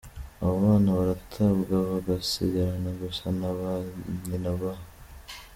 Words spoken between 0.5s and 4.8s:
bana baratabwa, bagasigarana gusa na ba nyina b.